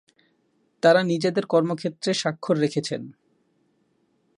[0.83, 3.01] তারা নিজেদের কর্মক্ষেত্রে স্বাক্ষর রেখেছেন।